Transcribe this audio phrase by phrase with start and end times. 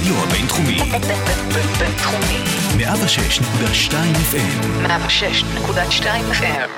[0.00, 0.78] הרדיו הבינתחומי.
[1.78, 2.38] בינתחומי.
[2.78, 3.92] 106.2
[4.32, 4.86] FM.
[4.86, 6.70] 106.2 FM.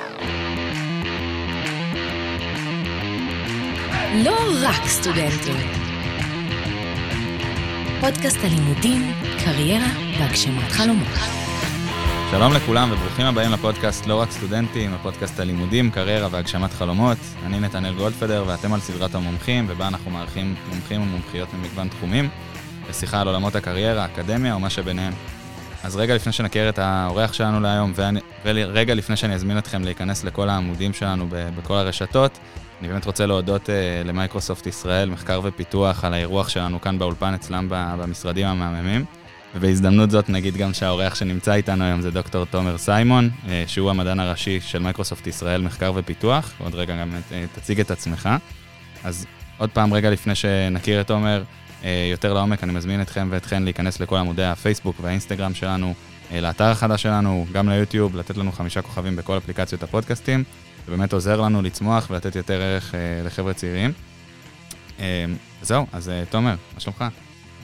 [4.15, 5.55] לא רק סטודנטים.
[8.01, 9.11] פודקאסט הלימודים,
[9.45, 9.87] קריירה
[10.19, 11.07] והגשמת חלומות.
[12.31, 17.17] שלום לכולם וברוכים הבאים לפודקאסט לא רק סטודנטים, הפודקאסט הלימודים, קריירה והגשמת חלומות.
[17.45, 22.29] אני נתנאל גולדפדר ואתם על סדרת המומחים, ובה אנחנו מארחים מומחים ומומחיות ממגוון תחומים,
[22.93, 25.13] לשיחה על עולמות הקריירה, האקדמיה ומה שביניהם.
[25.83, 27.93] אז רגע לפני שנכיר את האורח שלנו להיום,
[28.45, 32.39] ורגע לפני שאני אזמין אתכם להיכנס לכל העמודים שלנו בכל הרשתות,
[32.81, 37.67] אני באמת רוצה להודות אה, למייקרוסופט ישראל, מחקר ופיתוח, על האירוח שלנו כאן באולפן אצלם
[37.69, 39.05] במשרדים המהממים.
[39.55, 44.19] ובהזדמנות זאת נגיד גם שהאורח שנמצא איתנו היום זה דוקטור תומר סיימון, אה, שהוא המדען
[44.19, 46.53] הראשי של מייקרוסופט ישראל מחקר ופיתוח.
[46.59, 48.29] עוד רגע גם אה, תציג את עצמך.
[49.03, 49.25] אז
[49.57, 51.43] עוד פעם, רגע לפני שנכיר את תומר אה,
[52.11, 55.93] יותר לעומק, אני מזמין אתכם ואתכן להיכנס לכל עמודי הפייסבוק והאינסטגרם שלנו,
[56.31, 60.43] אה, לאתר החדש שלנו, גם ליוטיוב, לתת לנו חמישה כוכבים בכל אפליקציות הפודקאסטים.
[60.85, 63.91] זה באמת עוזר לנו לצמוח ולתת יותר ערך אה, לחבר'ה צעירים.
[64.99, 65.25] אה,
[65.61, 67.05] זהו, אז אה, תומר, מה שלומך?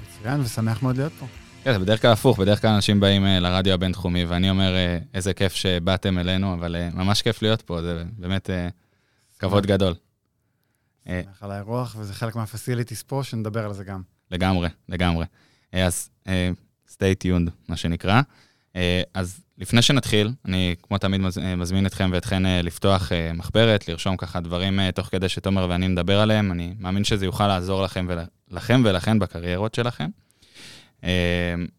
[0.04, 1.26] מצוין ושמח מאוד להיות פה.
[1.64, 4.98] כן, זה בדרך כלל הפוך, בדרך כלל אנשים באים אה, לרדיו הבינתחומי, ואני אומר, אה,
[5.14, 8.68] איזה כיף שבאתם אלינו, אבל אה, ממש כיף להיות פה, זה באמת אה,
[9.40, 9.94] כבוד גדול.
[11.10, 14.02] אה, על האירוח, וזה חלק מה-facilities פה, שנדבר על זה גם.
[14.32, 15.26] לגמרי, לגמרי.
[15.74, 16.52] אה, אז אה,
[16.90, 18.22] stay tuned, מה שנקרא.
[18.76, 23.34] אה, אז לפני שנתחיל, אני כמו תמיד מז- אה, מזמין אתכם ואתכן אה, לפתוח אה,
[23.34, 26.52] מחברת, לרשום ככה דברים אה, תוך כדי שתומר ואני נדבר עליהם.
[26.52, 30.10] אני מאמין שזה יוכל לעזור לכם, ול, לכם ולכן בקריירות שלכם.
[31.04, 31.10] אה,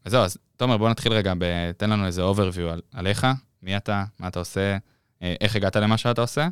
[0.04, 3.26] אז זהו, אז תומר, בוא נתחיל רגע, ב- תן לנו איזה overview על, עליך,
[3.62, 4.76] מי אתה, מה אתה עושה,
[5.22, 6.48] אה, איך הגעת למה שאתה עושה,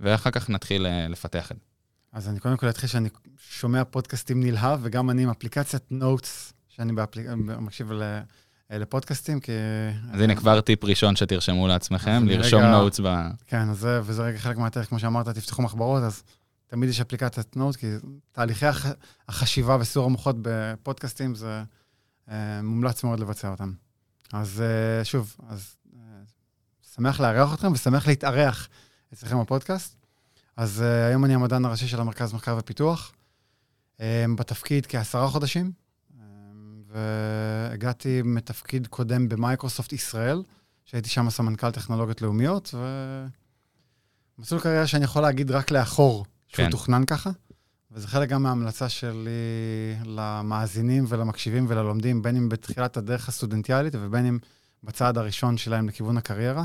[0.00, 1.62] ואחר כך נתחיל אה, לפתח את זה.
[2.12, 6.92] אז אני קודם כל אתחיל שאני שומע פודקאסטים נלהב, וגם אני עם אפליקציית notes, שאני
[6.92, 7.26] באפליק...
[7.36, 8.20] מקשיב ל...
[8.70, 9.52] לפודקאסטים, כי...
[10.12, 13.06] אז הנה כבר טיפ ראשון שתרשמו לעצמכם, לרשום רגע- notes ב...
[13.46, 16.22] כן, אז זה, וזה רגע חלק מהתהליך, כמו שאמרת, תפתחו מחברות, אז
[16.66, 17.86] תמיד יש אפליקציית note, כי
[18.32, 18.86] תהליכי הח...
[19.28, 21.62] החשיבה וסיעור המוחות בפודקאסטים, זה
[22.30, 23.72] אה, מומלץ מאוד לבצע אותם.
[24.32, 26.00] אז אה, שוב, אז אה,
[26.94, 28.68] שמח לארח אתכם ושמח להתארח
[29.12, 29.97] אצלכם בפודקאסט.
[30.58, 33.12] אז אה, היום אני המדען הראשי של המרכז מחקר ופיתוח,
[34.00, 35.72] אה, בתפקיד כעשרה חודשים,
[36.20, 36.24] אה,
[36.86, 40.42] והגעתי מתפקיד קודם במייקרוסופט ישראל,
[40.84, 42.74] שהייתי שם סמנכ"ל טכנולוגיות לאומיות,
[44.38, 46.70] ומסלול קריירה שאני יכול להגיד רק לאחור, שהוא כן.
[46.70, 47.30] תוכנן ככה,
[47.90, 49.30] וזה חלק גם מההמלצה שלי
[50.04, 54.38] למאזינים ולמקשיבים וללומדים, בין אם בתחילת הדרך הסטודנטיאלית ובין אם
[54.82, 56.64] בצעד הראשון שלהם לכיוון הקריירה.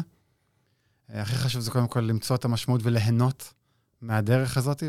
[1.10, 3.54] הכי חשוב זה קודם כל למצוא את המשמעות וליהנות
[4.04, 4.84] מהדרך הזאת,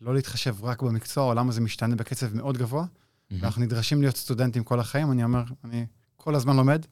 [0.00, 2.84] ולא להתחשב רק במקצוע, העולם הזה משתנה בקצב מאוד גבוה.
[3.30, 5.12] ואנחנו נדרשים להיות סטודנטים כל החיים.
[5.12, 6.86] אני אומר, אני כל הזמן לומד,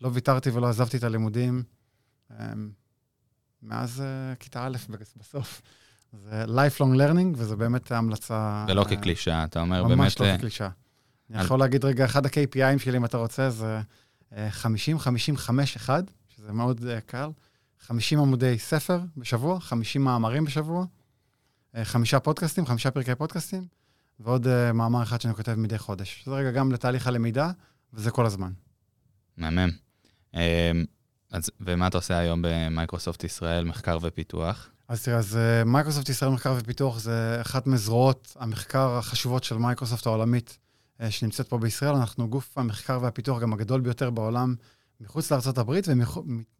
[0.00, 1.62] לא ויתרתי ולא עזבתי את הלימודים
[2.30, 2.70] אמ,
[3.62, 4.76] מאז אה, כיתה א'
[5.16, 5.62] בסוף.
[6.12, 8.64] זה lifelong learning, וזה באמת ההמלצה...
[8.68, 10.20] ולא אה, כקלישה, אתה אומר ממש באמת...
[10.20, 10.68] לא אה, כקלישה.
[11.30, 13.80] אני על- יכול להגיד רגע, אחד ה-KPIים שלי, אם אתה רוצה, זה
[14.36, 14.48] אה,
[15.78, 15.88] 50-50-5-1,
[16.28, 17.30] שזה מאוד קל.
[17.82, 20.84] 50 עמודי ספר בשבוע, 50 מאמרים בשבוע,
[21.76, 23.66] אה, חמישה פודקאסטים, חמישה פרקי פודקאסטים,
[24.20, 26.22] ועוד אה, מאמר אחד שאני כותב מדי חודש.
[26.26, 27.50] זה רגע גם לתהליך הלמידה,
[27.92, 28.52] וזה כל הזמן.
[29.36, 29.70] מהמם.
[30.34, 30.72] אה,
[31.30, 34.68] אז, ומה אתה עושה היום במייקרוסופט ישראל, מחקר ופיתוח?
[34.88, 40.58] אז תראה, אז מייקרוסופט ישראל מחקר ופיתוח זה אחת מזרועות המחקר החשובות של מייקרוסופט העולמית
[41.10, 41.94] שנמצאת פה בישראל.
[41.94, 44.54] אנחנו גוף המחקר והפיתוח גם הגדול ביותר בעולם
[45.02, 45.80] מחוץ לארה"ב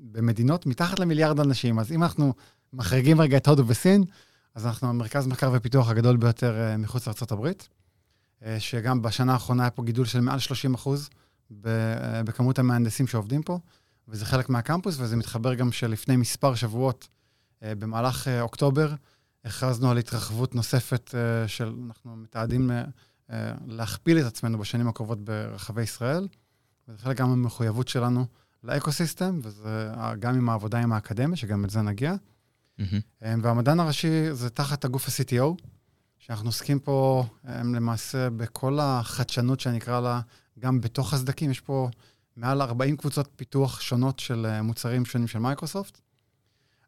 [0.01, 1.79] ובמדינות מתחת למיליארד אנשים.
[1.79, 2.35] אז אם אנחנו
[2.73, 4.05] מחריגים רגע את הודו וסין,
[4.55, 7.47] אז אנחנו המרכז מחקר ופיתוח הגדול ביותר אה, מחוץ לארה"ב,
[8.45, 11.11] אה, שגם בשנה האחרונה היה פה גידול של מעל 30 אחוז
[11.67, 13.59] אה, בכמות המהנדסים שעובדים פה,
[14.09, 17.09] וזה חלק מהקמפוס, וזה מתחבר גם שלפני מספר שבועות
[17.63, 18.95] במהלך אוקטובר
[19.45, 22.71] הכרזנו על התרחבות נוספת אה, של, אנחנו מתעדים
[23.67, 26.29] להכפיל את עצמנו בשנים הקרובות ברחבי ישראל,
[26.89, 28.27] וזה חלק גם מהמחויבות שלנו
[28.65, 32.15] לאקו-סיסטם, וזה אה, גם עם העבודה עם האקדמיה, שגם את זה נגיע.
[33.23, 35.67] אה, והמדען הראשי זה תחת הגוף ה-CTO,
[36.19, 40.21] שאנחנו עוסקים פה אה, למעשה בכל החדשנות שאני אקרא לה,
[40.59, 41.89] גם בתוך הסדקים, יש פה
[42.37, 46.01] מעל 40 קבוצות פיתוח שונות של מוצרים שונים של מייקרוסופט,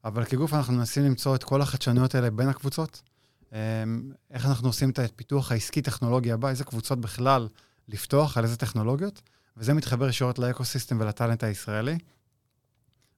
[0.04, 3.02] אבל כגוף אנחנו מנסים למצוא את כל החדשנויות האלה בין הקבוצות,
[4.30, 7.48] איך אנחנו עושים את הפיתוח העסקי-טכנולוגי הבא, איזה קבוצות בכלל
[7.88, 9.22] לפתוח, על איזה טכנולוגיות,
[9.56, 11.98] וזה מתחבר ישירות ל ecosystem ול talent הישראלי.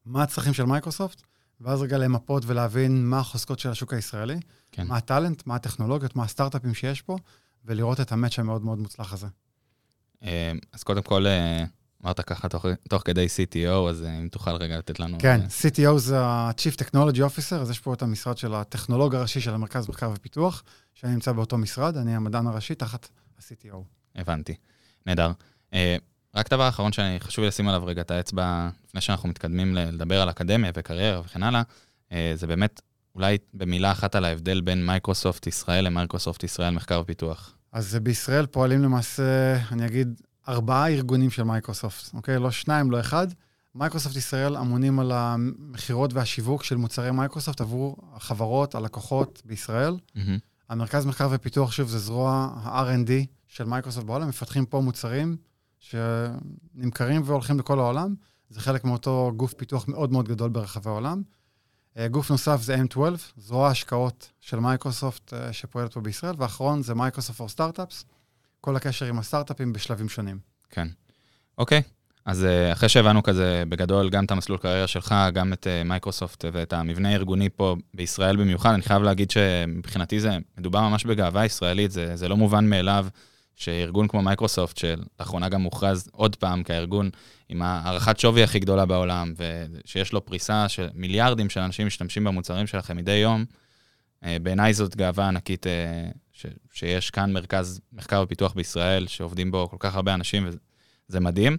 [0.05, 1.23] מה הצרכים של מייקרוסופט?
[1.61, 4.41] ואז רגע למפות ולהבין מה החוזקות של השוק הישראלי,
[4.73, 4.87] כן.
[4.87, 7.17] מה הטאלנט, מה הטכנולוגיות, מה הסטארט-אפים שיש פה,
[7.65, 9.27] ולראות את המאץ' המאוד מאוד מוצלח הזה.
[10.23, 11.65] אה, אז קודם כל, אה,
[12.05, 15.19] אמרת ככה תוך, תוך כדי CTO, אז אה, אם תוכל רגע לתת לנו...
[15.21, 19.55] כן, CTO זה ה-Chief Technology Officer, אז יש פה את המשרד של הטכנולוג הראשי של
[19.55, 20.63] המרכז מחקר ופיתוח,
[20.95, 23.09] שאני נמצא באותו משרד, אני המדען הראשי תחת
[23.39, 23.77] ה-CTO.
[24.15, 24.55] הבנתי.
[25.07, 25.33] נהדר.
[26.37, 30.21] רק דבר אחרון שאני חשוב לי לשים עליו רגע את האצבע, לפני שאנחנו מתקדמים לדבר
[30.21, 31.63] על אקדמיה וקריירה וכן הלאה,
[32.13, 32.81] אה, זה באמת
[33.15, 37.55] אולי במילה אחת על ההבדל בין מייקרוסופט ישראל למייקרוסופט ישראל מחקר ופיתוח.
[37.73, 42.39] אז בישראל פועלים למעשה, אני אגיד, ארבעה ארגונים של מייקרוסופט, אוקיי?
[42.39, 43.27] לא שניים, לא אחד.
[43.75, 49.97] מייקרוסופט ישראל אמונים על המכירות והשיווק של מוצרי מייקרוסופט עבור החברות, הלקוחות בישראל.
[50.15, 50.39] מהמם.
[50.69, 53.11] המרכז מחקר ופיתוח, שוב, זה זרוע ה-R&D
[53.49, 55.37] של מייקרוסופט בעולם, מפתחים פה מוצרים
[55.91, 58.15] שנמכרים והולכים לכל העולם.
[58.51, 61.23] זה חלק מאותו גוף פיתוח מאוד מאוד גדול ברחבי העולם.
[61.99, 63.01] אה, גוף נוסף זה M12,
[63.37, 68.05] זרוע ההשקעות של מייקרוסופט אה, שפועלת פה בישראל, ואחרון זה מייקרוסופט for Startups,
[68.61, 70.39] כל הקשר עם הסטארט-אפים בשלבים שונים.
[70.71, 70.89] כן.
[71.59, 71.83] אוקיי,
[72.25, 76.73] אז אה, אחרי שהבנו כזה בגדול גם את המסלול קריירה שלך, גם את מייקרוסופט ואת
[76.73, 82.17] המבנה הארגוני פה בישראל במיוחד, אני חייב להגיד שמבחינתי זה מדובר ממש בגאווה ישראלית, זה,
[82.17, 83.07] זה לא מובן מאליו
[83.57, 87.11] שארגון כמו מייקרוסופט, שלאחרונה גם מוכרז עוד פעם כארגון
[87.49, 92.67] עם הערכת שווי הכי גדולה בעולם, ושיש לו פריסה של מיליארדים של אנשים משתמשים במוצרים
[92.67, 93.45] שלכם מדי יום,
[94.25, 96.11] אה, בעיניי זאת גאווה ענקית אה,
[96.73, 100.49] שיש כאן מרכז מחקר ופיתוח בישראל, שעובדים בו כל כך הרבה אנשים,
[101.09, 101.57] וזה מדהים.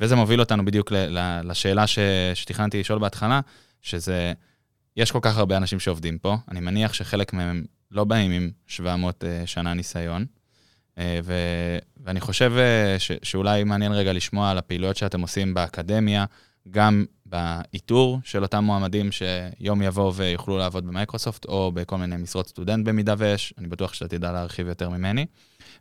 [0.00, 0.92] וזה מוביל אותנו בדיוק
[1.44, 1.84] לשאלה
[2.34, 3.40] שתכננתי לשאול בהתחלה,
[3.82, 4.32] שזה,
[4.96, 9.24] יש כל כך הרבה אנשים שעובדים פה, אני מניח שחלק מהם לא באים עם 700
[9.24, 10.26] אה, שנה ניסיון,
[11.24, 11.34] ו,
[12.04, 16.24] ואני חושב אה, ש, שאולי מעניין רגע לשמוע על הפעילויות שאתם עושים באקדמיה,
[16.70, 22.88] גם באיתור של אותם מועמדים שיום יבואו ויוכלו לעבוד במייקרוסופט, או בכל מיני משרות סטודנט
[22.88, 25.26] במידה ויש, אני בטוח שאתה תדע להרחיב יותר ממני.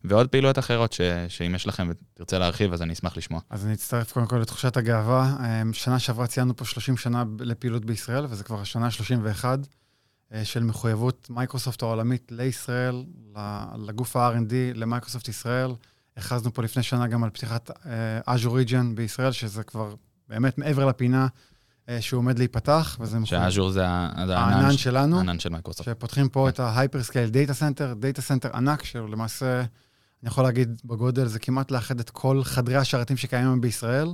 [0.04, 3.39] ועוד פעילויות אחרות ש, שאם יש לכם ותרצה להרחיב, אז אני אשמח לשמוע.
[3.50, 5.36] אז אני אצטרף קודם כל לתחושת הגאווה.
[5.39, 9.56] אה, שנה שעברה ציינו פה 30 שנה לפעילות בישראל, וזה כבר השנה ה-31 אה,
[10.44, 13.04] של מחויבות מייקרוסופט העולמית לישראל,
[13.78, 15.72] לגוף ה-R&D, למייקרוסופט ישראל.
[16.18, 19.96] הכרזנו פה לפני שנה גם על פתיחת אה, Azure Region בישראל, שזה כבר
[20.28, 21.28] באמת מעבר לפינה
[21.90, 25.18] אה, שהוא עומד להיפתח, וזה ש- Azure זה הענן שלנו.
[25.18, 25.90] הענן של מייקרוסופט.
[25.90, 31.40] שפותחים פה את ה-Hyperscale Data Center, Data Center ענק, שלמעשה, אני יכול להגיד בגדול, זה
[31.40, 34.12] כמעט לאחד את כל חדרי השרתים שקיימים בישראל,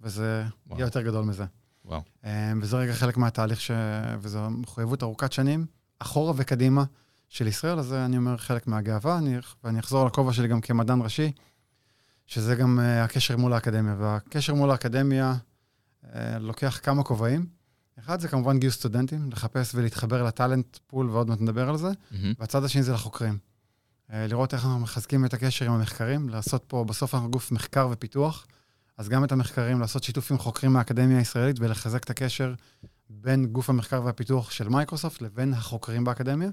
[0.00, 0.44] וזה.
[0.70, 1.44] יהיה יותר גדול מזה.
[1.88, 2.02] וואו.
[2.24, 3.70] אה, וזה רגע חלק מהתהליך, ש...
[4.20, 5.66] וזו מחויבות ארוכת שנים,
[5.98, 6.84] אחורה וקדימה
[7.28, 9.36] של ישראל, אז זה, אני אומר, חלק מהגאווה, אני...
[9.64, 11.32] ואני אחזור לכובע שלי גם כמדען ראשי,
[12.26, 13.94] שזה גם uh, הקשר מול האקדמיה.
[13.98, 15.34] והקשר מול האקדמיה
[16.04, 16.08] uh,
[16.40, 17.46] לוקח כמה כובעים.
[17.98, 21.88] אחד זה כמובן גיוס סטודנטים, לחפש ולהתחבר לטאלנט פול, ועוד מעט נדבר על זה.
[22.10, 22.32] מהמם.
[22.38, 23.38] והצד השני זה לחוקרים.
[24.12, 27.88] אה, לראות איך אנחנו מחזקים את הקשר עם המחקרים, לעשות פה, בסוף אנחנו גוף מחקר
[27.92, 28.46] ופיתוח,
[28.98, 32.54] אז גם את המחקרים, לעשות שיתוף עם חוקרים מהאקדמיה הישראלית ולחזק את הקשר
[33.10, 36.50] בין גוף המחקר והפיתוח של מייקרוסופט לבין החוקרים באקדמיה.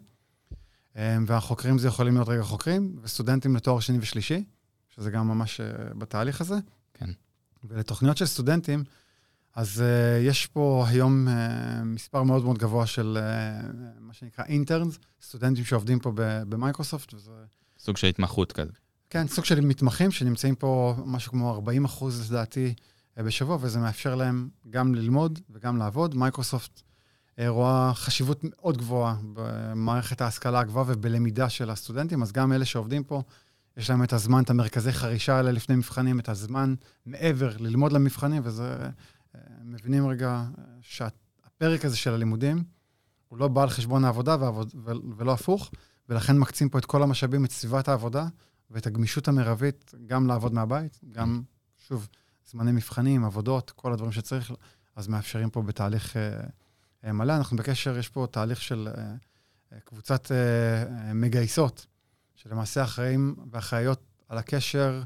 [0.97, 4.43] אה, והחוקרים זה יכולים להיות רגע חוקרים, וסטודנטים לתואר שני ושלישי,
[4.89, 6.55] שזה גם ממש אה, בתהליך הזה.
[6.93, 7.09] כן.
[7.63, 8.83] ולתוכניות של סטודנטים,
[9.55, 11.31] אז אה, יש פה היום אה,
[11.83, 13.65] מספר מאוד מאוד גבוה של אה,
[13.99, 16.11] מה שנקרא interns, סטודנטים שעובדים פה
[16.49, 17.31] במייקרוסופט, וזה,
[17.79, 18.71] סוג של התמחות כזה.
[19.09, 22.73] כן, סוג של מתמחים שנמצאים פה משהו כמו 40 אחוז, לדעתי,
[23.19, 26.15] uh, בשבוע, וזה מאפשר להם גם ללמוד וגם לעבוד.
[26.15, 32.65] מייקרוסופט uh, רואה חשיבות מאוד גבוהה במערכת ההשכלה הגבוהה ובלמידה של הסטודנטים, אז גם אלה
[32.65, 33.21] שעובדים פה,
[33.77, 38.41] יש להם את הזמן, את המרכזי חרישה האלה לפני מבחנים, את הזמן מעבר ללמוד למבחנים,
[38.45, 38.77] וזה...
[39.35, 42.63] אה, מבינים רגע אה, שהפרק הזה של הלימודים,
[43.27, 45.71] הוא לא בא על חשבון העבודה ועבוד, ו- ולא הפוך,
[46.09, 48.27] ולכן מקצים פה את כל המשאבים, את סביבת העבודה
[48.71, 51.41] ואת הגמישות המרבית, גם לעבוד מהבית, גם,
[51.87, 52.07] שוב,
[52.49, 54.51] זמני מבחנים, עבודות, כל הדברים שצריך,
[54.95, 56.39] אז מאפשרים פה בתהליך אה,
[57.03, 57.37] אה, מלא.
[57.37, 59.15] אנחנו בקשר, יש פה תהליך של אה,
[59.73, 60.37] אה, קבוצת אה,
[60.83, 61.85] אה, מגייסות,
[62.35, 65.03] שלמעשה אחראים ואחראיות על הקשר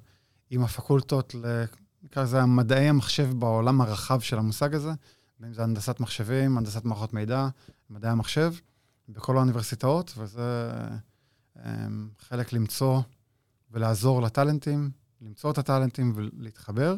[0.49, 1.35] עם הפקולטות.
[2.03, 4.91] נקרא לזה מדעי המחשב בעולם הרחב של המושג הזה,
[5.39, 7.47] בין אם זה הנדסת מחשבים, הנדסת מערכות מידע,
[7.89, 8.53] מדעי המחשב,
[9.09, 10.71] בכל האוניברסיטאות, וזה
[11.57, 11.61] um,
[12.19, 13.01] חלק למצוא
[13.71, 14.89] ולעזור לטאלנטים,
[15.21, 16.95] למצוא את הטאלנטים ולהתחבר,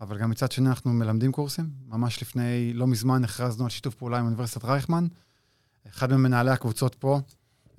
[0.00, 1.70] אבל גם מצד שני אנחנו מלמדים קורסים.
[1.86, 5.06] ממש לפני, לא מזמן הכרזנו על שיתוף פעולה עם אוניברסיטת רייכמן.
[5.88, 7.20] אחד ממנהלי הקבוצות פה,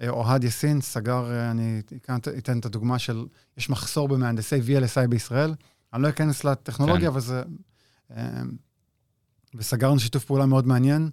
[0.01, 1.81] אה, אוהד יאסין, סגר, אה, אני
[2.37, 3.25] אתן- את הדוגמה של,
[3.57, 5.53] יש מחסור במהנדסי VLSI בישראל.
[5.93, 7.07] אני לא אכנס לטכנולוגיה, כן.
[7.07, 7.43] אבל זה...
[8.11, 8.41] אה,
[9.55, 11.09] וסגרנו שיתוף פעולה מאוד מעניין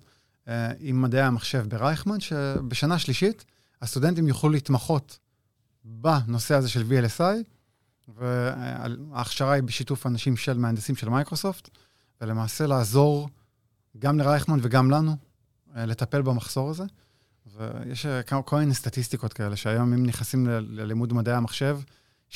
[0.78, 3.44] עם מדעי המחשב ברייכמן, שבשנה שלישית
[3.82, 5.18] הסטודנטים יוכלו להתמחות
[5.84, 7.44] בנושא הזה של VLSI,
[8.08, 11.68] וההכשרה היא בשיתוף אנשים של מהנדסים של מייקרוסופט,
[12.20, 13.28] ולמעשה לעזור
[13.98, 15.16] גם לרייכמן וגם לנו
[15.76, 16.84] אה, לטפל במחסור הזה.
[17.56, 21.78] ויש אה, כל מיני סטטיסטיקות כאלה, שהיום אם נכנסים ללימוד מדעי המחשב,
[22.30, 22.34] 60%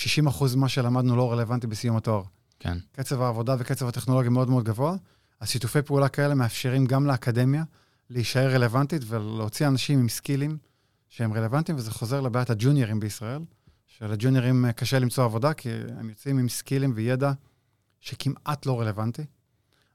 [0.56, 2.22] ממה שלמדנו לא רלוונטי בסיום התואר.
[2.60, 2.78] כן.
[2.92, 4.96] קצב העבודה וקצב הטכנולוגיה מאוד מאוד גבוה,
[5.40, 7.64] אז שיתופי פעולה כאלה מאפשרים גם לאקדמיה
[8.10, 10.58] להישאר רלוונטית ולהוציא אנשים עם סקילים
[11.08, 13.40] שהם רלוונטיים, וזה חוזר לבעיית הג'וניורים בישראל,
[13.86, 15.68] שלג'וניורים אה, קשה למצוא עבודה, כי
[15.98, 17.32] הם יוצאים עם סקילים וידע
[18.00, 19.24] שכמעט לא רלוונטי.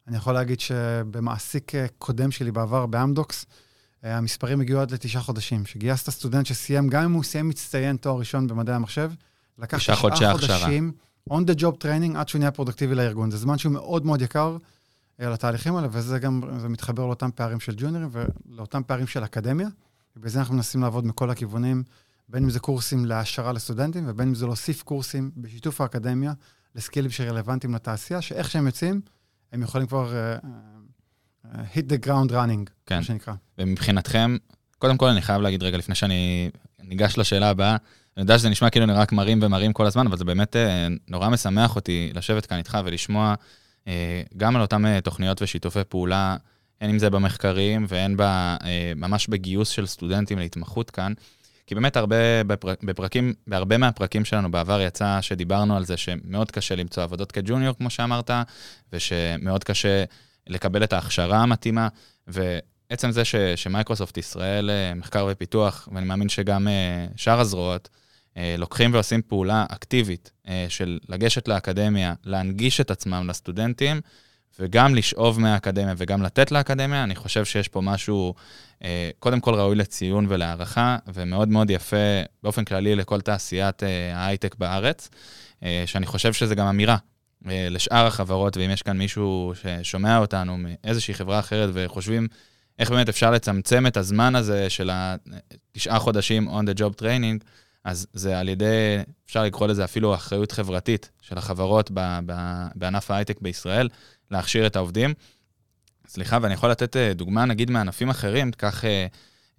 [0.07, 3.45] אני יכול להגיד שבמעסיק אה, קודם שלי בעבר, באמדוקס,
[4.03, 5.65] אה, המספרים הגיעו עד לתשעה חודשים.
[5.65, 9.11] שגייסת סטודנט שסיים, גם אם הוא סיים מצטיין תואר ראשון במדעי המחשב,
[9.57, 10.31] לקח תשעה חודשי.
[10.31, 10.91] חודשים
[11.29, 13.31] on the job training עד שהוא נהיה פרודקטיבי לארגון.
[13.31, 14.57] זה זמן שהוא מאוד מאוד יקר
[15.19, 19.67] לתהליכים האלה, וזה גם, זה מתחבר לאותם פערים של ג'וניורים ולאותם פערים של אקדמיה.
[20.19, 21.83] ובגלל זה אנחנו מנסים לעבוד מכל הכיוונים,
[22.29, 26.33] בין אם זה קורסים להעשרה לסטודנטים, ובין אם זה להוסיף קורסים בשיתוף האקדמיה
[26.75, 29.01] לסקילים שרלוונטיים לתעשייה, שאיך שהם יוצאים,
[29.51, 30.45] הם יכולים כבר אה,
[31.45, 32.95] אה, hit the ground running, כן.
[32.97, 33.33] מה שנקרא.
[33.57, 34.38] ומבחינתכם,
[34.77, 36.49] קודם כל אני חייב להגיד רגע, לפני שאני
[36.83, 37.71] ניגש לשאלה הבאה,
[38.17, 40.88] אני יודע שזה נשמע כאילו אני רק מרים ומרים כל הזמן, אבל זה באמת אה,
[41.07, 43.35] נורא משמח אותי לשבת כאן איתך ולשמוע
[44.38, 46.38] גם על אותן תוכניות ושיתופי פעולה,
[46.81, 48.57] הן אם זה במחקרים והן ב, אה,
[48.95, 51.13] ממש בגיוס של סטודנטים להתמחות כאן.
[51.67, 56.75] כי באמת הרבה בפר, בפרקים, בהרבה מהפרקים שלנו בעבר יצא שדיברנו על זה שמאוד קשה
[56.75, 58.31] למצוא עבודות כג'וניור, כמו שאמרת,
[58.93, 60.03] ושמאוד קשה
[60.48, 61.88] לקבל את ההכשרה המתאימה,
[62.27, 67.89] ועצם זה ש, שמייקרוסופט ישראל, אה, מחקר ופיתוח, ואני מאמין שגם אה, שאר הזרועות,
[68.57, 70.31] לוקחים ועושים פעולה אקטיבית
[70.69, 74.01] של לגשת לאקדמיה, להנגיש את עצמם לסטודנטים,
[74.59, 78.33] וגם לשאוב מהאקדמיה וגם לתת לאקדמיה, אני חושב שיש פה משהו,
[78.83, 84.55] אה, קודם כל ראוי לציון ולהערכה, ומאוד מאוד יפה באופן כללי לכל תעשיית אה, ההייטק
[84.55, 85.09] בארץ,
[85.63, 86.97] אה, שאני חושב שזה גם אמירה
[87.45, 92.27] לשאר החברות, ואם יש כאן מישהו ששומע אותנו מאיזושהי חברה אחרת וחושבים
[92.79, 97.45] איך באמת אפשר לצמצם את הזמן הזה של התשעה חודשים on the job training,
[97.83, 101.91] אז זה על ידי, אפשר לקרוא לזה אפילו אחריות חברתית של החברות
[102.75, 103.89] בענף ההייטק בישראל,
[104.31, 105.13] להכשיר את העובדים.
[106.07, 109.07] סליחה, ואני יכול לתת אה, דוגמה, נגיד, מענפים אחרים, תיקח אה,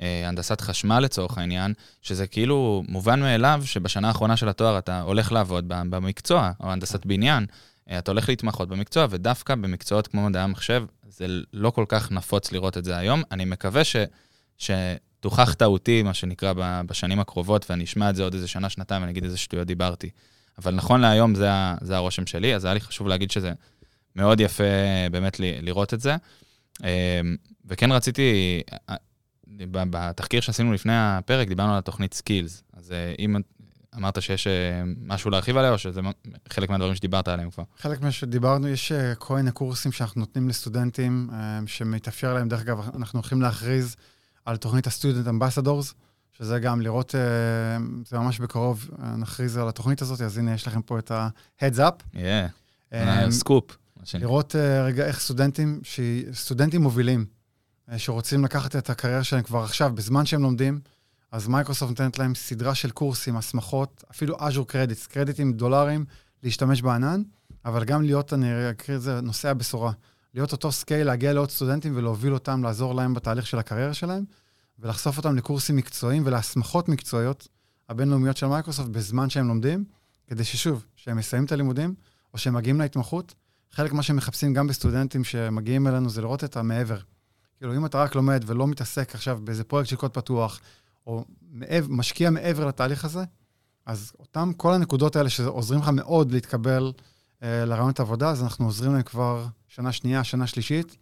[0.01, 1.73] אה, הנדסת חשמל לצורך העניין,
[2.03, 7.47] שזה כאילו מובן מאליו שבשנה האחרונה של התואר אתה הולך לעבוד במקצוע, או הנדסת בניין,
[7.91, 12.53] אה, אתה הולך להתמחות במקצוע, ודווקא במקצועות כמו מדעי המחשב, זה לא כל כך נפוץ
[12.53, 13.23] לראות את זה היום.
[13.31, 13.97] אני מקווה ש...
[14.59, 16.53] שתוכח טעותי, מה שנקרא,
[16.87, 20.11] בשנים הקרובות, ואני אשמע את זה עוד איזה שנה, שנתיים, ואני אגיד איזה שטויות דיברתי.
[20.59, 21.51] אבל נכון להיום זה,
[21.81, 23.53] זה הרושם שלי, אז היה לי חשוב להגיד שזה
[24.17, 24.65] מאוד יפה
[25.11, 26.17] באמת ל- לראות את זה.
[26.85, 27.21] אה,
[27.67, 28.95] וכן רציתי, אה,
[29.91, 32.63] בתחקיר שעשינו לפני הפרק, דיברנו על התוכנית Skills.
[32.73, 33.37] אז אה, אם
[33.97, 34.53] אמרת שיש אה,
[35.07, 36.01] משהו להרחיב עליה, או שזה
[36.49, 37.65] חלק מהדברים שדיברת עליהם כבר?
[37.79, 42.61] חלק ממה שדיברנו, יש אה, כל מיני קורסים שאנחנו נותנים לסטודנטים, אה, שמתאפשר להם, דרך
[42.61, 43.97] אגב, אנחנו הולכים להכריז
[44.45, 45.95] על תוכנית ה-Student Ambassadors,
[46.33, 47.21] שזה גם לראות, אה,
[48.07, 51.79] זה ממש בקרוב, אה, נכריז על התוכנית הזאת, אז הנה, יש לכם פה את ה-Heads
[51.79, 52.17] up.
[52.93, 53.77] אה, סקופ.
[54.15, 56.01] לראות אה, רגע איך סטודנטים, ש-
[56.33, 57.25] סטודנטים מובילים,
[57.91, 60.81] אה, שרוצים לקחת את הקריירה שלהם כבר עכשיו, בזמן שהם לומדים,
[61.33, 66.05] אז מייקרוסופט נותנת להם סדרה של קורסים, הסמכות, אפילו Azure credits, קרדיטים דולרים
[66.43, 67.23] להשתמש בענן,
[67.65, 69.93] אבל גם להיות, אני אקרא לזה, נושא הבשורה.
[70.35, 74.25] להיות אותו scale, להגיע לעוד סטודנטים ולהוביל אותם, לעזור להם בתהליך של הקריירה שלהם,
[74.79, 77.49] ולחשוף אותם לקורסים מקצועיים ולהסמכות מקצועיות
[77.89, 79.85] הבינלאומיות של מייקרוסופט בזמן שהם לומדים,
[80.27, 81.95] כדי ששוב, שהם מסיימים את הלימודים,
[82.35, 83.35] או שהם מגיעים להתמחות,
[83.73, 86.99] חלק מה שמחפשים גם בסטודנטים שמגיעים אלינו זה לראות את המעבר.
[87.59, 90.61] כאילו, אם אתה רק לומד ולא מתעסק עכשיו באיזה פרויקט של קוד פתוח,
[91.07, 93.25] או מעבר, משקיע מעבר לתהליך הזה,
[93.87, 96.93] אז אותם, כל הנקודות האלה שעוזרים לך מאוד להתקבל
[97.43, 100.97] אה, לרעיונות עבודה, אז אנחנו עוזרים להם כבר שנה שנייה, שנה שלישית.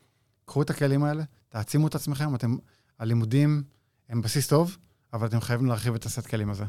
[0.44, 2.56] קחו את הכלים האלה, תעצימו את עצמכם, אתם,
[2.98, 3.62] הלימודים
[4.08, 4.76] הם בסיס טוב,
[5.12, 6.64] אבל אתם חייבים להרחיב את הסט כלים הזה.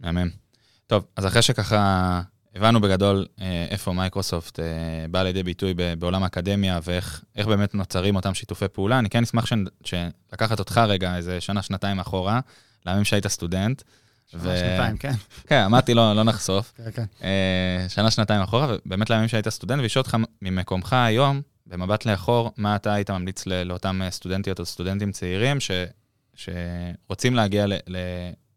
[0.00, 0.30] מהמם.
[0.86, 2.22] טוב, אז אחרי שככה
[2.54, 4.64] הבנו בגדול אה, איפה מייקרוסופט אה,
[5.10, 9.44] באה לידי ביטוי בעולם האקדמיה ואיך איך באמת נוצרים אותם שיתופי פעולה, אני כן אשמח
[9.84, 12.40] שלקחת אותך רגע איזה שנה, שנתיים אחורה,
[12.86, 13.82] לימים שהיית סטודנט.
[14.26, 15.12] שנה, שנתיים, כן.
[15.46, 16.72] כן, אמרתי, לא, לא נחשוף.
[16.76, 17.04] כן, כן.
[17.22, 22.76] אה, שנה, שנתיים אחורה, ובאמת לימים שהיית סטודנט, ולשאול אותך ממקומך היום, במבט לאחור, מה
[22.76, 25.70] אתה היית ממליץ לאותם סטודנטיות או סטודנטים צעירים ש,
[26.34, 27.96] שרוצים להגיע, ל, ל,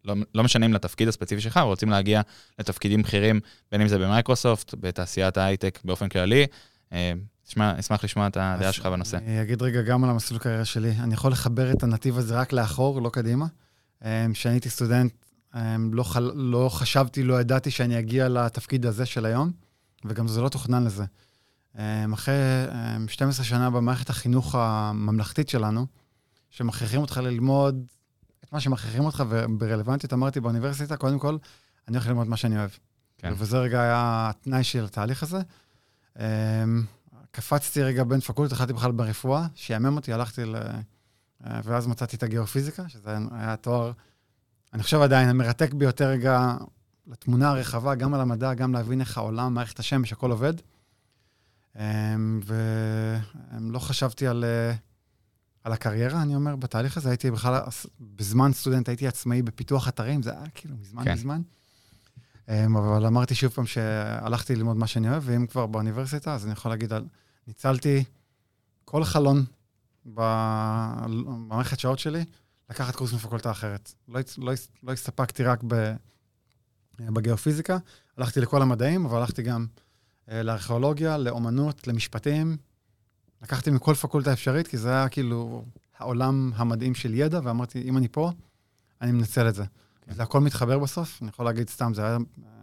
[0.07, 2.21] לא, לא משנה אם לתפקיד הספציפי שלך, אבל רוצים להגיע
[2.59, 3.39] לתפקידים בכירים,
[3.71, 6.45] בין אם זה במייקרוסופט, בתעשיית ההייטק באופן כללי.
[6.93, 7.13] אה,
[7.47, 9.17] תשמע, אשמח לשמוע את הדעה שלך בנושא.
[9.17, 10.91] אני אגיד רגע גם על המסלול קריירה שלי.
[10.99, 13.45] אני יכול לחבר את הנתיב הזה רק לאחור, לא קדימה.
[14.05, 15.13] אה, כשאני הייתי סטודנט,
[15.55, 16.31] אמ, לא, חל...
[16.35, 19.51] לא חשבתי, לא ידעתי שאני אגיע לתפקיד הזה של היום,
[20.05, 21.03] וגם זה לא תוכנן לזה.
[22.13, 22.33] אחרי
[22.95, 25.85] אמ, 12 שנה במערכת החינוך הממלכתית שלנו,
[26.49, 27.85] שמכריחים אותך ללמוד
[28.47, 31.37] את מה שמכריחים אותך, וברלוונטיות אמרתי באוניברסיטה, קודם כל,
[31.87, 32.69] אני הולך ללמוד מה שאני אוהב.
[33.17, 33.33] כן.
[33.37, 35.39] וזה רגע היה התנאי של התהליך הזה.
[36.19, 36.23] אמ,
[37.31, 40.55] קפצתי רגע בין פקולטות, התחלתי בכלל ברפואה, שיאמם אותי, הלכתי ל...
[40.55, 43.91] אה, ואז מצאתי את הגיאופיזיקה, שזה היה תואר,
[44.73, 46.55] אני חושב עדיין, המרתק ביותר רגע
[47.07, 50.53] לתמונה הרחבה, גם על המדע, גם להבין איך העולם, מערכת השמש, הכל עובד.
[51.75, 54.73] אמ, ולא חשבתי על, אה,
[55.67, 57.09] על הקריירה, אני אומר, בתהליך הזה.
[57.09, 57.59] הייתי בכלל,
[57.99, 61.13] בזמן סטודנט הייתי עצמאי בפיתוח אתרים, זה היה כאילו מזמן כן.
[61.13, 61.41] מזמן.
[62.49, 66.53] אמ, אבל אמרתי שוב פעם שהלכתי ללמוד מה שאני אוהב, ואם כבר באוניברסיטה, אז אני
[66.53, 67.05] יכול להגיד, על,
[67.47, 68.03] ניצלתי
[68.85, 69.45] כל חלון
[70.13, 72.25] ב- במערכת שעות שלי,
[72.69, 73.93] לקחת קורס מפקולטה אחרת.
[74.07, 75.93] לא, לא, לא הסתפקתי רק ב,
[76.99, 77.77] בגיאופיזיקה,
[78.17, 79.67] הלכתי לכל המדעים, אבל הלכתי גם
[80.31, 82.57] אה, לארכיאולוגיה, לאומנות, למשפטים.
[83.41, 85.63] לקחתי מכל פקולטה אפשרית, כי זה היה כאילו
[85.99, 88.31] העולם המדהים של ידע, ואמרתי, אם אני פה,
[89.01, 89.63] אני מנצל את זה.
[90.01, 90.13] כן.
[90.13, 92.57] זה הכל מתחבר בסוף, אני יכול להגיד סתם, זה היה אה,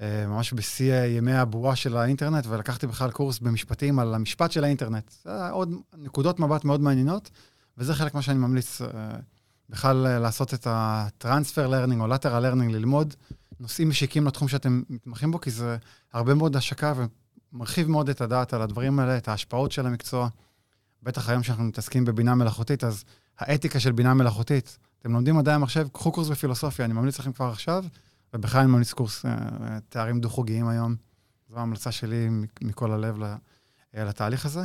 [0.00, 5.10] אה, ממש בשיא ימי הבועה של האינטרנט, ולקחתי בכלל קורס במשפטים על המשפט של האינטרנט.
[5.24, 7.30] זה היה עוד נקודות מבט מאוד מעניינות,
[7.78, 8.88] וזה חלק מה שאני ממליץ, אה,
[9.70, 13.14] בכלל אה, לעשות את ה-transfer learning או lateral learning, ללמוד
[13.60, 15.76] נושאים משיקים לתחום שאתם מתמחים בו, כי זה
[16.12, 16.92] הרבה מאוד השקה
[17.54, 20.28] ומרחיב מאוד את הדעת על הדברים האלה, את ההשפעות של המקצוע.
[21.02, 23.04] בטח היום שאנחנו מתעסקים בבינה מלאכותית, אז
[23.38, 24.78] האתיקה של בינה מלאכותית.
[24.98, 27.84] אתם לומדים מדעי המחשב, קחו קורס בפילוסופיה, אני ממליץ לכם כבר עכשיו,
[28.34, 29.34] ובכלל אני ממליץ קורס אה,
[29.88, 30.96] תארים דו-חוגיים היום.
[31.48, 32.28] זו ההמלצה שלי
[32.62, 34.64] מכל הלב אה, לתהליך הזה.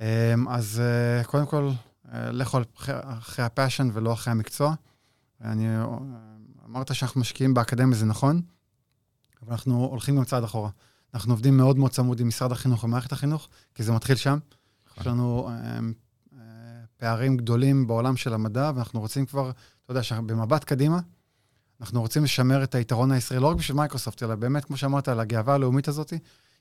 [0.00, 1.70] אה, אז אה, קודם כל,
[2.12, 2.58] לכו
[3.18, 4.74] אחרי, ה- passion ולא אחרי המקצוע.
[5.40, 5.84] אני, אה,
[6.66, 8.42] אמרת שאנחנו משקיעים באקדמיה, זה נכון,
[9.42, 10.70] אבל אנחנו הולכים גם צעד אחורה.
[11.14, 14.38] אנחנו עובדים מאוד מאוד צמוד עם משרד החינוך ומערכת החינוך, כי זה מתחיל שם.
[15.00, 15.78] יש לנו אה,
[16.32, 16.40] אה,
[16.96, 19.50] פערים גדולים בעולם של המדע, ואנחנו רוצים כבר,
[19.84, 21.00] אתה יודע, במבט קדימה,
[21.80, 25.20] אנחנו רוצים לשמר את היתרון הישראלי, לא רק בשביל מייקרוסופט, אלא באמת, כמו שאמרת, על
[25.20, 26.12] הגאווה הלאומית הזאת.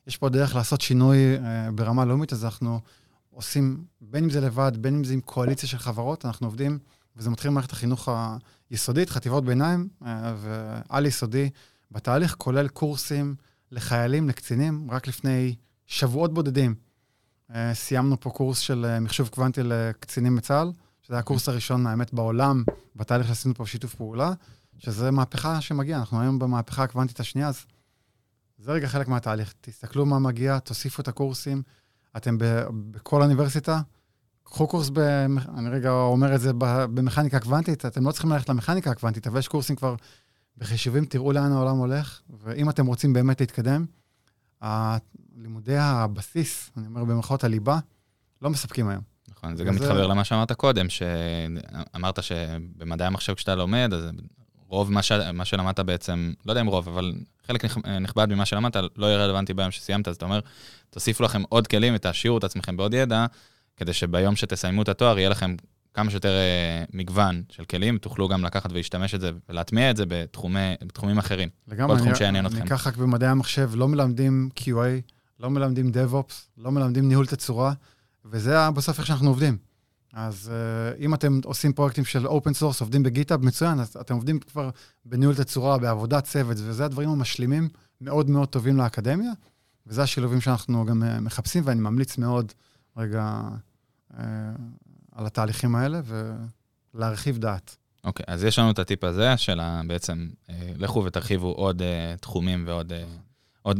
[0.07, 2.79] יש פה דרך לעשות שינוי אה, ברמה לאומית, אז אנחנו
[3.29, 6.79] עושים, בין אם זה לבד, בין אם זה עם קואליציה של חברות, אנחנו עובדים,
[7.15, 8.09] וזה מתחיל במערכת החינוך
[8.69, 11.49] היסודית, חטיבות ביניים אה, ועל-יסודי
[11.91, 13.35] בתהליך, כולל קורסים
[13.71, 14.87] לחיילים, לקצינים.
[14.91, 15.55] רק לפני
[15.87, 16.75] שבועות בודדים
[17.55, 22.13] אה, סיימנו פה קורס של אה, מחשוב קוונטי לקצינים בצה"ל, שזה היה הקורס הראשון, האמת,
[22.13, 22.63] בעולם,
[22.95, 24.33] בתהליך שעשינו פה שיתוף פעולה,
[24.77, 25.99] שזה מהפכה שמגיעה.
[25.99, 27.65] אנחנו היום במהפכה הקוונטית השנייה, אז
[28.57, 29.53] זה רגע חלק מהתהליך.
[29.61, 31.61] תסתכלו מה מגיע, תוסיפו את הקורסים.
[32.17, 33.81] אתם ב- בכל אוניברסיטה,
[34.43, 34.99] קחו קורס, ב,
[35.57, 36.51] אני רגע אומר את זה
[36.93, 39.95] במכניקה קוונטית, אתם לא צריכים ללכת למכניקה הקוונטית, אבל יש קורסים כבר
[40.59, 43.85] בחישובים, תראו לאן העולם הולך, ואם אתם רוצים באמת להתקדם,
[45.37, 47.79] לימודי הבסיס, אני אומר במרכאות הליבה,
[48.41, 49.01] לא מספקים היום.
[49.29, 54.03] נכון, זה גם וזה- מתחבר למה שאמרת קודם, שאמרת שבמדעי המחשב כשאתה לומד, אז
[54.67, 55.11] רוב מה, ש...
[55.11, 57.13] מה שלמדת בעצם, לא יודע אם רוב, אבל
[57.47, 60.39] חלק נכ- נכבד ממה שלמדת לא יהיה רלוונטי ביום שסיימת, אז אתה אומר,
[60.89, 63.25] תוסיפו לכם עוד כלים ותעשירו את עצמכם בעוד ידע,
[63.77, 65.55] כדי שביום שתסיימו את התואר יהיה לכם
[65.93, 70.03] כמה שיותר אה, מגוון של כלים, תוכלו גם לקחת ולהשתמש את זה ולהטמיע את זה
[70.07, 71.49] בתחומי, בתחומים אחרים.
[71.67, 72.65] לגמרי, כל תחום שיעניין אני אתכם.
[72.65, 77.73] אקח רק במדעי המחשב, לא מלמדים QA, לא מלמדים DevOps, לא מלמדים ניהול תצורה,
[78.25, 79.57] וזה בסוף איך שאנחנו עובדים.
[80.13, 84.13] אז אה, אם אתם עושים פרויקטים של open source, עובדים ב- GitHub, מצוין, אז אתם
[84.13, 84.69] עובדים כבר
[85.05, 87.69] בניהול תצורה, בעבודת צוות, וזה הדברים המשלימים
[88.01, 89.31] מאוד מאוד טובים לאקדמיה,
[89.87, 92.51] וזה השילובים שאנחנו גם אה, מחפשים, ואני ממליץ מאוד
[92.97, 93.41] רגע
[94.11, 94.15] אה,
[95.19, 96.01] על התהליכים האלה,
[96.93, 97.77] ולהרחיב דעת.
[98.03, 102.15] אוקיי, אז יש לנו את הטיפ הזה של ה- בעצם, אה, לכו ותרחיבו עוד אה,
[102.21, 103.03] תחומים ועוד אה,
[103.61, 103.79] עוד,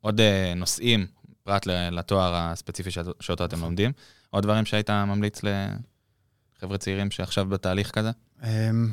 [0.00, 1.06] עוד אה, נושאים,
[1.42, 3.92] פרט לתואר הספציפי שאותו אתם לומדים.
[4.30, 8.10] עוד דברים שהיית ממליץ לחבר'ה צעירים שעכשיו בתהליך כזה?
[8.44, 8.90] אמ,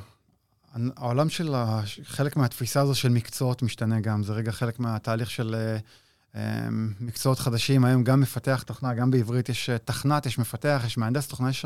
[0.97, 1.55] העולם של
[2.03, 5.77] חלק מהתפיסה הזו של מקצועות משתנה גם, זה רגע חלק מהתהליך של אה,
[6.99, 7.85] מקצועות חדשים.
[7.85, 11.65] היום גם מפתח תוכנה, גם בעברית יש אה, תכנת, יש מפתח, יש מהנדס תוכנה, יש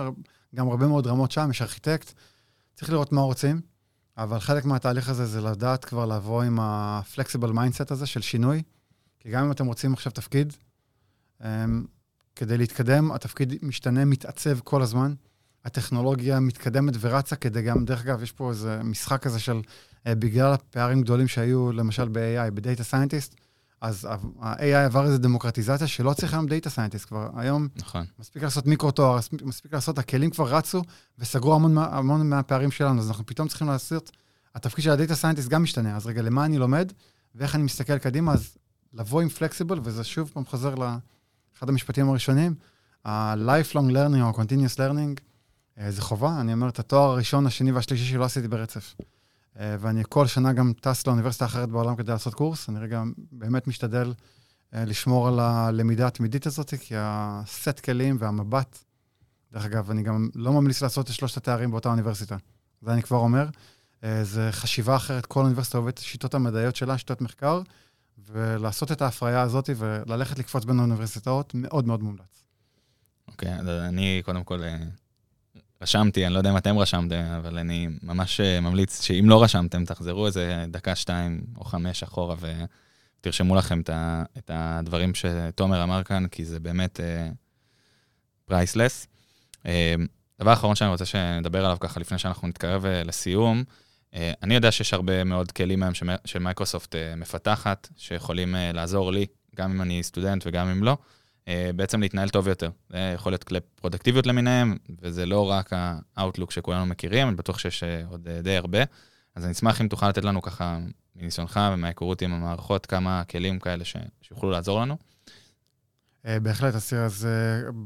[0.56, 2.13] גם הרבה מאוד רמות שם, יש ארכיטקט.
[2.75, 3.62] צריך לראות מה רוצים,
[4.17, 8.63] אבל חלק מהתהליך הזה זה לדעת כבר לבוא עם ה-flexible mindset הזה של שינוי,
[9.19, 10.53] כי גם אם אתם רוצים עכשיו תפקיד,
[11.43, 11.86] אמ,
[12.36, 15.13] כדי להתקדם, התפקיד משתנה, מתעצב כל הזמן.
[15.65, 19.62] הטכנולוגיה מתקדמת ורצה כדי גם, דרך אגב, יש פה איזה משחק כזה של,
[20.08, 23.36] אה, בגלל הפערים גדולים שהיו, למשל ב-AI, ב- data scientist,
[23.82, 24.08] אז
[24.40, 27.30] ה-AI עבר איזו דמוקרטיזציה שלא צריך היום data scientist כבר.
[27.36, 28.06] היום נכון.
[28.20, 30.82] מספיק לעשות מיקרו-תואר, מספיק- מספיק לעשות, הכלים כבר רצו
[31.20, 34.12] וסגרו המון, המון מהפערים שלנו, אז אנחנו פתאום צריכים לעשות
[34.56, 35.96] התפקיד של ה- data scientist גם משתנה.
[35.96, 36.92] אז רגע, למה אני לומד
[37.36, 38.58] ואיך אני מסתכל קדימה, אז
[38.94, 42.56] לבוא עם flexible, וזה שוב פעם חוזר לאחד המשפטים הראשונים,
[43.06, 45.22] ה-lifelong learning או continuous learning,
[45.80, 46.42] אה, זה חובה.
[46.42, 48.96] אני אומר, את התואר הראשון, השני והשלישי שלי לא עשיתי ברצף.
[49.60, 52.70] אה, ואני כל שנה גם טס לאוניברסיטה אחרת בעולם כדי לעשות קורס.
[52.70, 54.13] אני רגע באמת משתדל
[54.74, 58.78] אה, לשמור על הלמידה התמידית הזאת, כי הסט כלים והמבט,
[59.54, 62.38] דרך אגב, אני גם לא ממליץ לעשות את שלושת התארים באותה אוניברסיטה.
[62.82, 63.50] זה אני כבר אומר.
[64.04, 67.62] אה, זה חשיבה אחרת, כל אוניברסיטה עובדת שיטות המדעיות שלה, שיטות מחקר,
[68.32, 72.43] ולעשות את ההפריה הזאת וללכת לקפוץ בין האוניברסיטאות, מאוד מאוד מומלץ.
[73.28, 74.62] אוקיי, okay, אני קודם כל
[75.82, 79.86] רשמתי, אני לא יודע אם אתם רשמתם, אבל אני ממש אה, ממליץ שאם לא רשמתם,
[79.86, 82.36] תחזרו איזה דקה, שתיים או חמש אחורה
[83.20, 83.82] ותרשמו לכם
[84.38, 87.00] את הדברים שתומר אמר כאן, כי זה באמת
[88.46, 89.08] priceless.
[89.58, 89.70] Uh,
[90.42, 93.63] דבר אחרון שאני רוצה שנדבר עליו ככה לפני שאנחנו נתקרב לסיום,
[94.13, 95.94] אה, אני יודע שיש הרבה מאוד כלים היום
[96.26, 100.98] שמייקרוסופט אה, מפתחת, שיכולים אה, לעזור לי, גם אם אני סטודנט וגם אם לא,
[101.76, 102.70] בעצם להתנהל טוב יותר.
[102.90, 107.84] זה יכול להיות כלי פרודקטיביות למיניהם, וזה לא רק ה-Outlook שכולנו מכירים, אני בטוח שיש
[108.10, 108.80] עוד די הרבה.
[109.36, 110.80] אז אני אשמח אם תוכל לתת לנו ככה,
[111.16, 113.96] מניסיונך ומההיכרות עם המערכות, כמה כלים כאלה ש...
[114.22, 114.98] שיוכלו לעזור לנו.
[116.24, 117.28] בהחלט, תראה, אז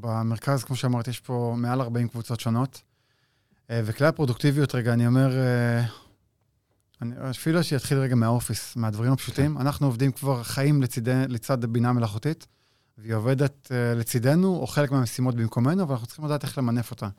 [0.01, 2.81] במרכז, כמו שאמרתי, יש פה מעל 40 קבוצות שונות.
[3.69, 5.31] וכלי הפרודוקטיביות, רגע, אני אומר,
[7.01, 9.55] אני, אפילו שיתחיל רגע מהאופיס, מהדברים הפשוטים.
[9.55, 9.61] כן.
[9.61, 12.47] אנחנו עובדים כבר חיים לצידי, לצד בינה מלאכותית,
[13.01, 17.09] והיא עובדת uh, לצידנו, או חלק מהמשימות במקומנו, ואנחנו צריכים לדעת איך למנף אותה.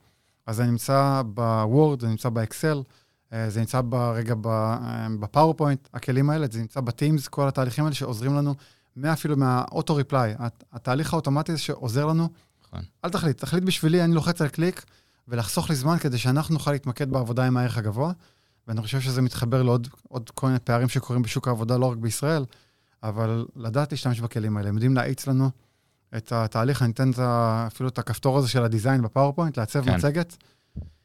[0.47, 2.83] אז זה נמצא בוורד, זה נמצא באקסל,
[3.31, 4.35] uh, זה נמצא ברגע
[5.21, 8.55] ב PowerPoint, הכלים האלה, זה נמצא ב Teams, כל התהליכים האלה שעוזרים לנו,
[9.13, 10.35] אפילו מה auto-reply,
[10.73, 12.29] התהליך האוטומטי הזה שעוזר לנו.
[12.67, 12.81] נכון.
[13.05, 14.85] אל תחליט, תחליט בשבילי, אני לוחץ על קליק,
[15.29, 18.13] ולחסוך לי זמן כדי שאנחנו נוכל להתמקד בעבודה עם הערך הגבוה.
[18.69, 19.89] ואני חושב שזה מתחבר לעוד
[20.35, 22.45] כל מיני פערים שקורים בשוק העבודה, לא רק בישראל,
[23.03, 24.69] אבל לדעת להשתמש בכלים האלה.
[24.69, 25.51] הם יודעים להאיץ לנו
[26.17, 29.57] את התהליך, אני אתן את ה, אפילו את הכפתור הזה של ה design ב PowerPoint,
[29.57, 29.97] לעצב כן.
[29.97, 30.37] מצגת.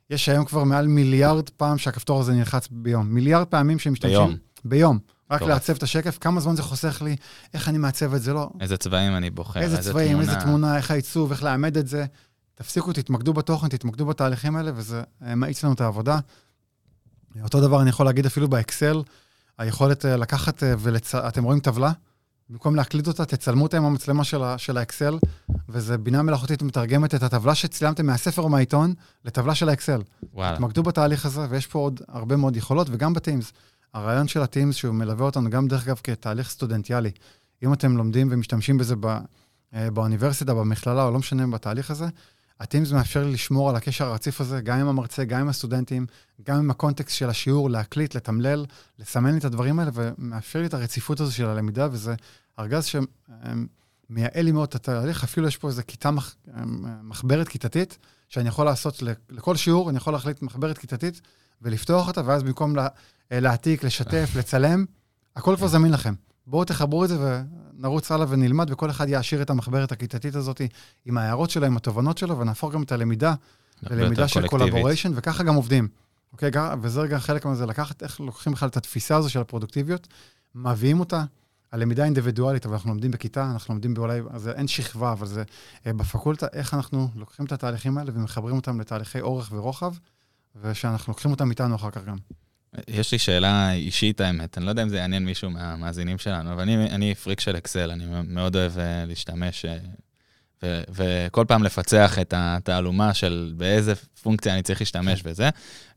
[0.09, 3.07] יש היום כבר מעל מיליארד פעם שהכפתור הזה נלחץ ביום.
[3.07, 4.17] מיליארד פעמים שהם משתמשים.
[4.17, 4.37] ביום.
[4.65, 4.99] ביום.
[5.31, 5.49] רק טוב.
[5.49, 7.15] לעצב את השקף, כמה זמן זה חוסך לי,
[7.53, 8.49] איך אני מעצב את זה, לא.
[8.59, 10.31] איזה צבעים אני בוחר, איזה, איזה צבעים, תמונה.
[10.31, 12.05] איזה תמונה, איך העיצוב, איך לאמד את זה.
[12.55, 16.19] תפסיקו, תתמקדו בתוכן, תתמקדו בתהליכים האלה, וזה אה, מאיץ לנו את העבודה.
[17.43, 19.03] אותו דבר אני יכול להגיד אפילו באקסל,
[19.57, 21.15] היכולת אה, לקחת אה, ולצ...
[21.15, 21.91] אתם רואים טבלה?
[22.49, 24.57] במקום להקליט אותה, תצלמו אותה עם המצלמה של, ה...
[24.57, 25.17] של האקסל,
[25.69, 28.93] וזה בינה מלאכותית מתרגמת את הטבלה שצילמתם מהספר או מהעיתון
[29.25, 30.01] לטבלה של האקסל.
[30.33, 30.55] וואלה.
[30.55, 33.53] תתמקדו בתהליך הזה, ויש פה עוד הרבה מאוד יכולות, וגם בטימס.
[33.93, 37.11] הרעיון של הטימס, שהוא מלווה אותנו גם, דרך אגב, כתהליך סטודנטיאלי.
[37.63, 39.19] אם אתם לומדים ומשתמשים בזה בא...
[39.73, 42.05] אה, באוניברסיטה, במכללה, או לא משנה, בתהליך הזה,
[42.59, 46.05] הטימס מאפשר לי לשמור על הקשר הרציף הזה, גם עם המרצה, גם עם הסטודנטים,
[46.43, 48.65] גם עם הקונטקסט של השיעור, להקליט, לתמלל,
[48.99, 52.15] לסמן לי את הדברים האלה, ומאפשר לי את הרציפות הזו של הלמידה, וזה
[52.59, 55.23] ארגז שמייעל לי מאוד את התהליך.
[55.23, 56.35] אפילו יש פה איזו כיתה, מח...
[57.03, 57.97] מחברת כיתתית,
[58.29, 61.21] שאני יכול לעשות לכל שיעור, אני יכול להחליט מחברת כיתתית
[61.61, 62.87] ולפתוח אותה, ואז במקום לה...
[63.31, 64.85] להעתיק, לשתף, לצלם,
[65.35, 66.13] הכל כבר זמין לכם.
[66.47, 67.43] בואו תחברו את זה
[67.79, 70.61] ונרוץ הלאה ונלמד, וכל אחד יעשיר את המחברת הכיתתית הזאת
[71.05, 73.33] עם ההערות שלו, עם התובנות שלו, ונהפוך גם את הלמידה
[73.83, 75.87] ללמידה של collaboration, וככה גם עובדים.
[76.33, 80.07] אוקיי, וזה רגע חלק מזה, לקחת איך לוקחים בכלל את התפיסה הזו של הפרודוקטיביות,
[80.55, 81.23] מביאים אותה,
[81.71, 85.43] הלמידה האינדיבידואלית, אבל אנחנו לומדים בכיתה, אנחנו לומדים באולי, אז אין שכבה, אבל זה
[85.87, 89.93] אה, בפקולטה, איך אנחנו לוקחים את התהליכים האלה ומחברים אותם לתהליכי אורך ורוחב,
[90.61, 92.17] ושאנחנו לוקחים אותם איתנו אחר כך גם.
[92.87, 96.61] יש לי שאלה אישית, האמת, אני לא יודע אם זה יעניין מישהו מהמאזינים שלנו, אבל
[96.61, 99.77] אני, אני פריק של אקסל, אני מאוד אוהב אה, להשתמש, אה,
[100.63, 105.49] ו, וכל פעם לפצח את התעלומה של באיזה פונקציה אני צריך להשתמש וזה.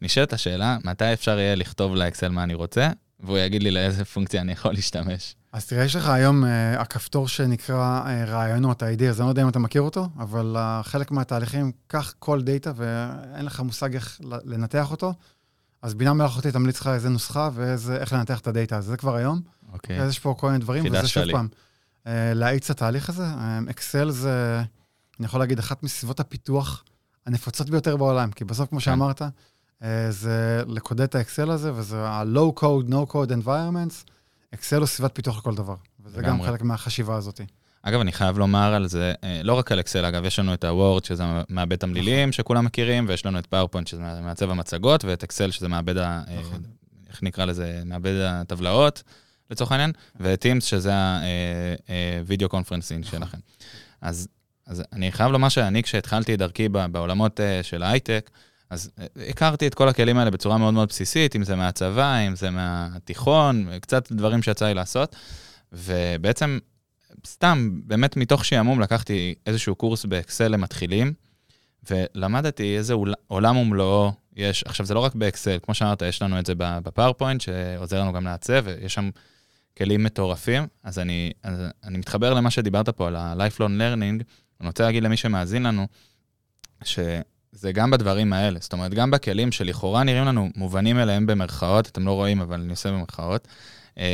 [0.02, 2.90] נשאלת השאלה, מתי אפשר יהיה לכתוב לאקסל מה אני רוצה,
[3.20, 5.34] והוא יגיד לי לאיזה פונקציה אני יכול להשתמש.
[5.52, 6.46] אז תראה, יש לך היום uh,
[6.78, 10.82] הכפתור שנקרא uh, רעיונות, ה-ID, אז אני לא יודע אם אתה מכיר אותו, אבל uh,
[10.82, 15.12] חלק מהתהליכים, קח כל דאטה ואין לך מושג איך לנתח אותו.
[15.82, 19.40] אז בינה מלאכותית תמליץ לך איזה נוסחה ואיך לנתח את הדאטה הזה, זה כבר היום.
[19.72, 20.02] אוקיי.
[20.02, 21.48] אז יש פה כל מיני דברים, וזה שוב פעם,
[22.06, 23.26] אה, להאיץ את התהליך הזה.
[23.70, 24.62] אקסל אה, זה,
[25.18, 26.84] אני יכול להגיד, אחת מסביבות הפיתוח
[27.26, 28.84] הנפוצות ביותר בעולם, כי בסוף, כמו כן.
[28.84, 29.22] שאמרת,
[29.82, 34.10] אה, זה לקודד את האקסל הזה, וזה ה-low code, no code environments.
[34.54, 37.40] אקסל הוא סביבת פיתוח לכל דבר, וזה גם חלק מהחשיבה הזאת.
[37.82, 40.64] אגב, אני חייב לומר על זה, אה, לא רק על אקסל, אגב, יש לנו את
[40.64, 42.32] ה-Word, שזה מעבד תמלילים נכון.
[42.32, 46.22] שכולם מכירים, ויש לנו את PowerPoint, שזה מעצב המצגות, ואת אקסל, שזה מעבד, ה...
[46.28, 46.62] אה, נכון.
[47.08, 49.02] איך נקרא לזה, מעבד הטבלאות,
[49.50, 53.20] לצורך העניין, ו-Teams, שזה ה-Video אה, Conferencing נכון.
[53.20, 53.38] שלכם.
[54.00, 54.28] אז,
[54.66, 58.30] אז אני חייב לומר שאני, כשהתחלתי את דרכי בעולמות של ההייטק,
[58.70, 58.90] אז
[59.28, 63.68] הכרתי את כל הכלים האלה בצורה מאוד מאוד בסיסית, אם זה מהצבא, אם זה מהתיכון,
[63.80, 65.16] קצת דברים שיצא לי לעשות.
[65.72, 66.58] ובעצם,
[67.26, 71.12] סתם, באמת מתוך שעמום לקחתי איזשהו קורס ב Excel למתחילים,
[71.90, 74.62] ולמדתי איזה עול- עולם ומלואו יש.
[74.62, 78.00] עכשיו, זה לא רק ב Excel, כמו שאמרת, יש לנו את זה ב PowerPoint, שעוזר
[78.00, 79.10] לנו גם לעצב, ויש שם
[79.78, 80.66] כלים מטורפים.
[80.84, 84.22] אז אני, אז אני מתחבר למה שדיברת פה על ה-lifelong learning,
[84.60, 85.86] אני רוצה להגיד למי שמאזין לנו,
[86.84, 92.06] שזה גם בדברים האלה, זאת אומרת, גם בכלים שלכאורה נראים לנו מובנים אליהם במרכאות, אתם
[92.06, 93.48] לא רואים, אבל אני עושה במרכאות,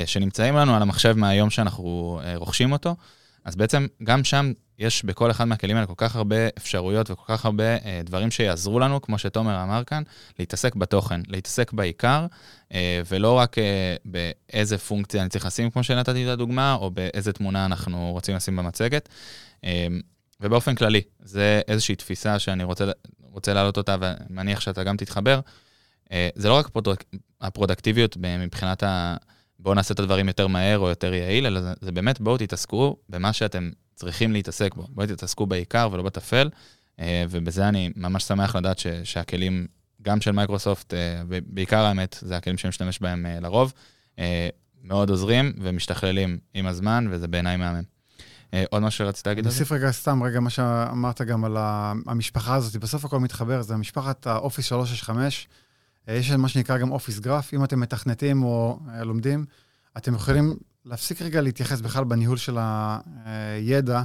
[0.07, 2.96] שנמצאים לנו על המחשב מהיום שאנחנו אה, רוכשים אותו,
[3.44, 7.44] אז בעצם גם שם יש בכל אחד מהכלים האלה כל כך הרבה אפשרויות וכל כך
[7.44, 10.03] הרבה אה, דברים שיעזרו לנו, כמו שתומר אמר כאן,
[10.38, 12.27] להתעסק בתוכן, להתעסק בעיקר,
[12.72, 17.33] אה, ולא רק אה, באיזה פונקציה אני צריך לשים, כמו שנתתי את הדוגמה, או באיזה
[17.33, 19.09] תמונה אנחנו רוצים לשים במצגת.
[19.64, 19.87] אה,
[20.40, 22.85] ובאופן כללי, זה איזושהי תפיסה שאני רוצה,
[23.33, 25.40] רוצה להעלות אותה, ומניח שאתה גם תתחבר.
[26.12, 27.05] אה, זה לא רק פרודק,
[27.40, 29.16] הפרודקטיביות מבחינת ה...
[29.59, 32.97] בואו נעשה את הדברים יותר מהר או יותר יעיל, אלא זה, זה באמת בואו תתעסקו
[33.09, 34.87] במה שאתם צריכים להתעסק בו.
[34.88, 36.51] בואו תתעסקו בעיקר ולא בטפל,
[37.01, 39.66] אה, ובזה אני ממש שמח לדעת ש, שהכלים,
[40.03, 43.73] גם של מייקרוסופט, אה, בעיקר האמת, זה הכלים שאני משתמש בהם אה, לרוב,
[44.83, 47.83] מאוד עוזרים ומשתכללים עם הזמן, וזה בעיניי מהמם.
[48.71, 49.59] עוד משהו שרצית להגיד על זה?
[49.59, 51.57] נוסיף רגע סתם, רגע, מה שאמרת גם על
[52.07, 55.49] המשפחה הזאת, בסוף הכל מתחבר, זה משפחת ה Office 365.
[56.09, 59.45] אה, יש מה שנקרא גם Office Graph, אם אתם מתכנתים או אה, לומדים,
[59.97, 62.59] אתם יכולים להפסיק רגע להתייחס בכלל בניהול של
[63.25, 64.03] הידע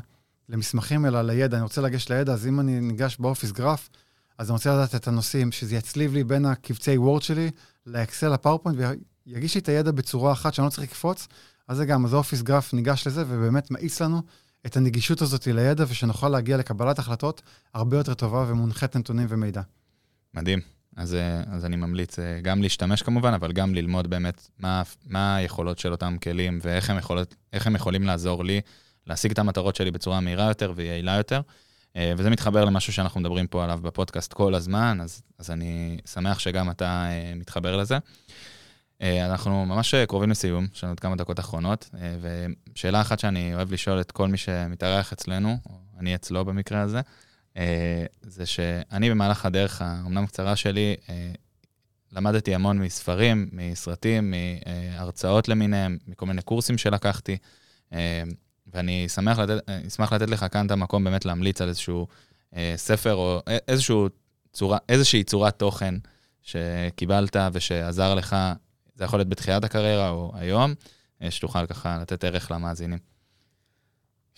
[0.50, 1.58] למסמכים, אלא לידע.
[1.58, 3.90] אני רוצה לגשת לידע, אז אם אני ניגש ב Office Graph,
[4.38, 7.52] אז אני רוצה לדעת את הנושאים, שזה יצליב לי בין הקבצי Word שלי
[7.86, 8.78] ל Excel, ל PowerPoint,
[9.26, 11.28] ויגיש לי את הידע בצורה אחת שאני לא צריך לקפוץ.
[11.68, 14.22] אז זה גם, אז Office Graph ניגש לזה, ובאמת מאיץ לנו
[14.66, 17.42] את הנגישות הזאת לידע, ושנוכל להגיע לקבלת החלטות
[17.74, 19.62] הרבה יותר טובה ומונחית נתונים ומידע.
[20.34, 20.81] מדהים.
[20.98, 25.36] אז, אה, אז אני ממליץ אה, גם להשתמש כמובן, אבל גם ללמוד באמת מה, מה
[25.36, 28.62] היכולות של אותם כלים ואיך הם, יכולות, הם יכולים לעזור לי
[29.08, 31.42] להשיג את המטרות שלי בצורה מהירה יותר ויעילה יותר.
[31.96, 36.40] אה, וזה מתחבר למשהו שאנחנו מדברים פה עליו בפודקאסט כל הזמן, אז, אז אני שמח
[36.40, 37.98] שגם אתה מתחבר לזה.
[39.02, 41.90] אנחנו ממש קרובים לסיום, יש לנו עוד כמה דקות אחרונות,
[42.22, 45.58] ושאלה אחת שאני אוהב לשאול את כל מי שמתארח אצלנו,
[46.00, 47.02] אני אצלו במקרה הזה,
[48.22, 51.32] זה שאני במהלך הדרך, האומנם קצרה שלי, אה,
[52.12, 57.38] למדתי המון מספרים, מסרטים, מהרצאות למיניהם, מכל מיני קורסים שלקחתי,
[57.94, 58.24] אה,
[58.74, 62.08] ואני שמח לתת, אשמח לתת לך כאן את המקום באמת להמליץ על איזשהו
[62.76, 64.08] ספר או איזשהו
[64.54, 65.96] צורה, איזושהי צורת תוכן
[66.42, 68.36] שקיבלת ושעזר לך,
[68.96, 70.74] זה יכול להיות בתחילת הקריירה או היום,
[71.30, 73.11] שתוכל ככה לתת ערך למאזינים.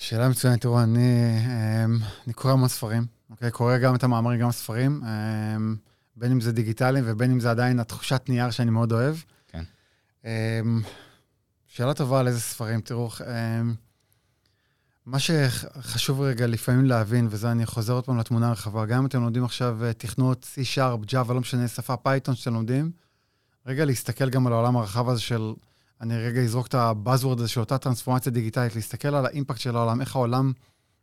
[0.03, 0.99] שאלה מצוינת, תראו, אני,
[1.45, 3.51] אמ, אני קורא המון ספרים, אוקיי?
[3.51, 5.75] קורא גם את המאמרים, גם ספרים, אמ,
[6.15, 9.15] בין אם זה דיגיטליים ובין אם זה עדיין התחושת נייר שאני מאוד אוהב.
[9.47, 9.63] כן.
[10.25, 10.81] אמ,
[11.67, 13.09] שאלה טובה על איזה ספרים, תראו,
[15.05, 19.21] מה שחשוב רגע לפעמים להבין, וזה אני חוזר עוד פעם לתמונה הרחבה, גם אם אתם
[19.21, 22.91] לומדים עכשיו אה, תכנות C-Sharp, Java, לא משנה, שפה Python שאתם לומדים,
[23.65, 25.53] רגע להסתכל גם על העולם הרחב הזה של
[26.03, 29.59] אני רגע אזרוק את ה buzzword הזה של אותה טרנספורמציה דיגיטלית, להסתכל על ה impact
[29.59, 30.51] של העולם, איך העולם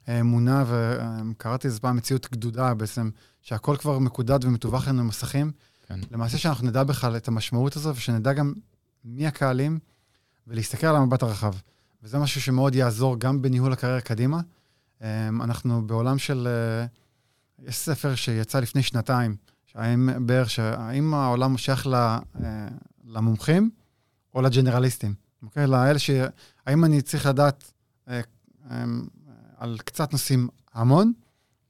[0.08, 3.10] אה, מונע, וקראתי לזה פעם מציאות קדודה בעצם,
[3.42, 5.52] שהכל כבר מקודד ומתווך לנו במסכים.
[5.86, 6.00] כן.
[6.10, 8.52] למעשה שאנחנו נדע בכלל את המשמעות הזו, ושנדע גם
[9.04, 9.78] מי הקהלים,
[10.46, 11.54] ולהסתכל על המבט הרחב.
[12.02, 14.40] וזה משהו שמאוד יעזור גם בניהול הקריירה קדימה.
[15.02, 16.48] אה, אנחנו בעולם של...
[16.50, 16.86] אה,
[17.68, 19.36] יש ספר שיצא לפני שנתיים,
[19.66, 21.88] שהאם בערך, שהאם העולם שייך
[23.04, 23.70] למומחים,
[24.34, 25.66] או לג'נרליסטים, אוקיי?
[25.66, 26.10] לאלה ש...
[26.66, 27.72] האם אני צריך לדעת
[28.08, 28.20] אה,
[28.70, 28.84] אה,
[29.56, 31.12] על קצת נושאים המון,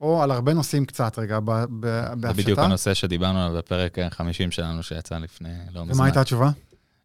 [0.01, 2.33] או על הרבה נושאים קצת, רגע, בהפשטה.
[2.33, 5.95] זה בדיוק הנושא שדיברנו עליו בפרק 50 שלנו שיצא לפני לא מזמן.
[5.95, 6.51] ומה הייתה התשובה?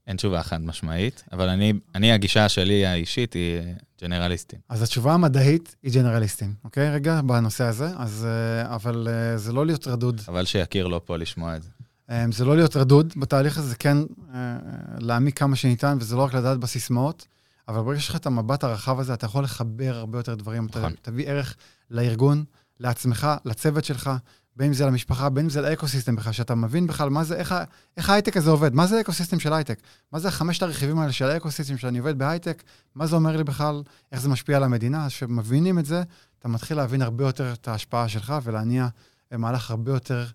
[0.07, 3.61] אין תשובה חד משמעית, אבל אני, אני, הגישה שלי האישית היא
[4.01, 4.59] ג'נרליסטים.
[4.69, 6.89] אז התשובה המדעית היא ג'נרליסטים, אוקיי?
[6.91, 10.21] רגע, בנושא הזה, אז, אה, אבל אה, זה לא להיות רדוד.
[10.27, 11.69] אבל שיקיר לא פה לשמוע את זה.
[12.09, 13.97] אמ, זה לא להיות רדוד בתהליך הזה, זה כן
[14.33, 14.57] אה,
[14.99, 17.27] להעמיק כמה שניתן, וזה לא רק לדעת בסיסמאות,
[17.67, 20.65] אבל ברגע שיש לך את המבט הרחב הזה, אתה יכול לחבר הרבה יותר דברים.
[20.65, 20.93] נכון.
[20.93, 21.55] אתה תביא ערך
[21.91, 22.43] לארגון,
[22.79, 24.11] לעצמך, לצוות שלך,
[24.55, 27.35] בין אם זה למשפחה, בין אם זה ל ecosystem בכלל, שאתה מבין בכלל מה זה,
[27.35, 27.55] איך,
[27.97, 29.79] איך ההייטק הזה עובד, מה זה ecosystem של הייטק,
[30.11, 32.63] מה זה חמשת הרכיבים האלה של ה ecosystem שאני עובד בהייטק,
[32.95, 36.03] מה זה אומר לי בכלל, איך זה משפיע על המדינה, כשמבינים את זה,
[36.39, 38.87] אתה מתחיל להבין הרבה יותר את ההשפעה שלך ולהניע
[39.31, 40.25] מהלך הרבה יותר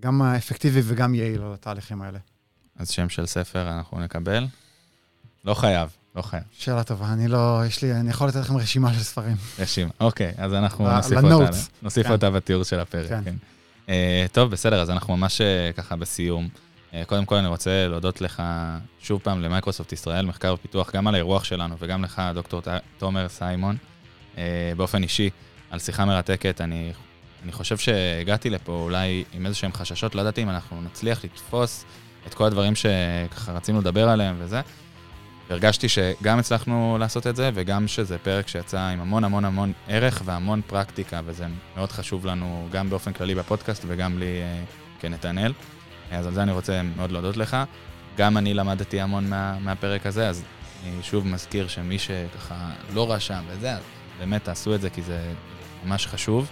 [0.00, 2.18] גם אפקטיבי וגם יעיל על התהליכים האלה.
[2.78, 4.46] אז שם של ספר אנחנו נקבל?
[5.44, 6.42] לא חייב, לא חייב.
[6.52, 9.36] שאלה טובה, אני לא, יש לי, אני יכול לתת לכם רשימה של ספרים.
[9.58, 11.50] רשימה, אוקיי, אז אנחנו נוסיף אותה,
[11.82, 12.12] נוסיף כן.
[12.12, 13.24] אותה בתיאור של הפרק, כן.
[13.24, 13.34] כן.
[13.88, 16.48] אה, טוב, בסדר, אז אנחנו ממש אה, ככה בסיום.
[16.94, 18.42] אה, קודם כל אני רוצה להודות לך
[19.00, 23.28] שוב פעם למייקרוסופט ישראל, מחקר ופיתוח, גם על האירוח שלנו וגם לך, דוקטור ת- תומר
[23.28, 23.76] סיימון,
[24.38, 25.30] אה, באופן אישי,
[25.70, 26.60] על שיחה מרתקת.
[26.60, 26.92] אני,
[27.46, 31.84] אני חושב שהגעתי לפה אולי עם איזה שהם חששות, לא ידעתי אם אנחנו נצליח לתפוס
[32.26, 34.60] את כל הדברים שככה רצינו לדבר עליהם וזה.
[35.50, 40.22] הרגשתי שגם הצלחנו לעשות את זה, וגם שזה פרק שיצא עם המון המון המון ערך
[40.24, 44.64] והמון פרקטיקה, וזה מאוד חשוב לנו גם באופן כללי בפודקאסט וגם לי אה,
[45.00, 45.52] כנתנאל.
[46.10, 47.56] אז על זה אני רוצה מאוד להודות לך.
[48.16, 50.42] גם אני למדתי המון מה, מהפרק הזה, אז
[50.84, 53.82] אני שוב מזכיר שמי שככה לא רשם וזה, אז
[54.18, 55.32] באמת תעשו את זה כי זה
[55.84, 56.50] ממש חשוב.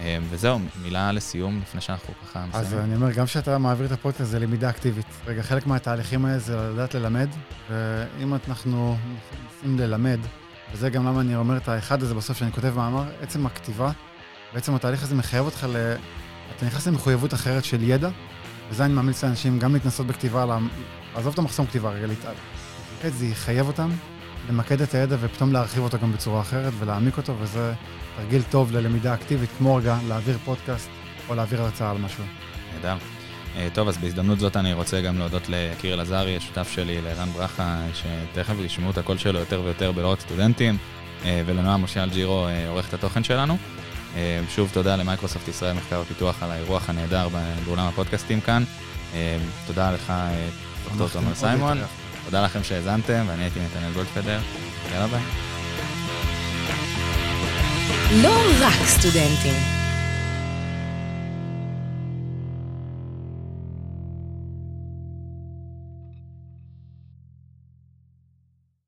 [0.00, 2.84] אה, וזהו, מילה לסיום לפני שאנחנו ככה אז מסיימים.
[2.84, 5.06] אני אומר, גם כשאתה מעביר את הפודקאסט זה למידה אקטיבית.
[5.26, 7.28] רגע, חלק מהתהליכים האלה זה לדעת ללמד,
[7.70, 8.96] ואם אנחנו
[9.42, 10.18] מנסים ללמד,
[10.72, 13.90] וזה גם למה אני אומר את האחד הזה בסוף, שאני כותב מאמר, עצם הכתיבה,
[14.54, 15.94] בעצם התהליך הזה מחייב אותך ל...
[16.56, 18.08] אתה נכנס למחויבות אחרת של ידע,
[18.70, 20.58] וזה אני ממליץ לאנשים גם להתנסות בכתיבה,
[21.14, 22.34] לעזוב את המחסום כתיבה רגע, להתעל.
[23.08, 23.90] זה יחייב אותם
[24.48, 27.72] למקד את הידע ופתאום להרחיב אותו גם בצורה אחרת ולהעמיק אותו, וזה
[28.16, 30.88] תרגיל טוב ללמידה אקטיבית, כמו רגע להעביר פודקאסט
[31.28, 32.24] או להעביר הרצאה על משהו.
[32.74, 32.96] נהדר.
[33.56, 37.78] אה, טוב, אז בהזדמנות זאת אני רוצה גם להודות לקירל עזרי, השותף שלי, לערן ברכה,
[37.94, 40.76] שתכף ישמעו את הקול שלו יותר ויותר בלא רק סטודנטים,
[41.24, 43.56] אה, ולנועה משה אלג'ירו, אה, עורכת התוכן שלנו.
[44.48, 47.28] שוב תודה למייקרוסופט ישראל מחקר ופיתוח על האירוח הנהדר
[47.66, 48.64] באולם הפודקאסטים כאן.
[49.66, 50.12] תודה לך,
[50.88, 51.78] דוקטור תומר סיימון.
[52.24, 54.40] תודה לכם שהאזנתם, ואני הייתי נתנאל גולדפדר.
[54.92, 55.22] יאללה ביי.
[58.22, 59.73] לא רק סטודנטים.